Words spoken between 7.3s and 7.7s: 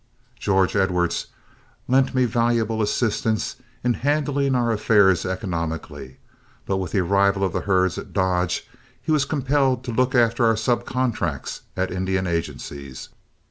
of the